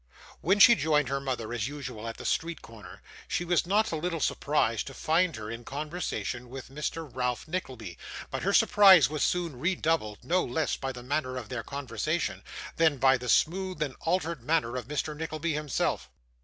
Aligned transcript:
When 0.39 0.57
she 0.57 0.73
joined 0.73 1.09
her 1.09 1.19
mother, 1.19 1.53
as 1.53 1.67
usual, 1.67 2.07
at 2.07 2.17
the 2.17 2.25
street 2.25 2.63
corner, 2.63 3.03
she 3.27 3.45
was 3.45 3.67
not 3.67 3.91
a 3.91 3.95
little 3.95 4.19
surprised 4.19 4.87
to 4.87 4.95
find 4.95 5.35
her 5.35 5.51
in 5.51 5.63
conversation 5.63 6.49
with 6.49 6.71
Mr. 6.71 7.07
Ralph 7.07 7.47
Nickleby; 7.47 7.99
but 8.31 8.41
her 8.41 8.51
surprise 8.51 9.11
was 9.11 9.23
soon 9.23 9.59
redoubled, 9.59 10.23
no 10.23 10.43
less 10.43 10.75
by 10.75 10.91
the 10.91 11.03
matter 11.03 11.37
of 11.37 11.49
their 11.49 11.61
conversation, 11.61 12.43
than 12.77 12.97
by 12.97 13.15
the 13.15 13.29
smoothed 13.29 13.83
and 13.83 13.93
altered 13.99 14.41
manner 14.41 14.75
of 14.75 14.87
Mr. 14.87 15.15
Nickleby 15.15 15.53
himself. 15.53 16.09